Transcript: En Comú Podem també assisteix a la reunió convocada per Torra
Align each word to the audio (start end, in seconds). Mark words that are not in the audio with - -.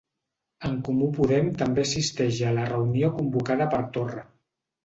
En 0.69 0.77
Comú 0.87 1.09
Podem 1.17 1.51
també 1.59 1.85
assisteix 1.87 2.41
a 2.53 2.57
la 2.57 2.67
reunió 2.73 3.13
convocada 3.21 3.73
per 3.75 3.83
Torra 3.99 4.27